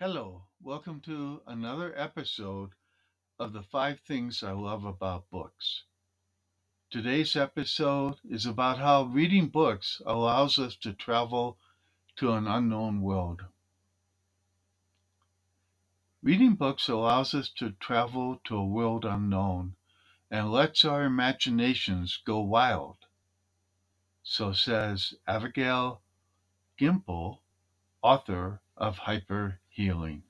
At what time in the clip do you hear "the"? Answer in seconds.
3.52-3.62